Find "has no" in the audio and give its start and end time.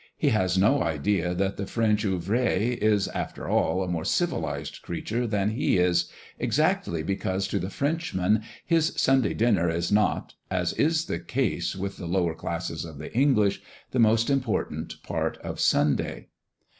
0.29-0.81